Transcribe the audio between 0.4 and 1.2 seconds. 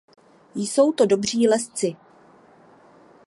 Jsou to